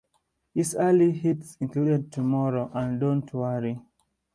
His 0.55 0.73
early 0.75 1.11
hits 1.11 1.57
included 1.59 2.11
"Tomorrow" 2.11 2.71
and 2.73 2.99
"Don't 2.99 3.31
Worry". 3.35 3.79